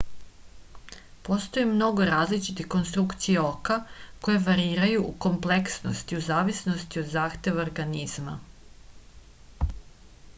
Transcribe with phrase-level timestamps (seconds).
[1.27, 3.77] postoji mnogo različitih konstrukcija oka
[4.27, 8.35] koje variraju u kompleksnosti u zavisnosti od zahteva organizma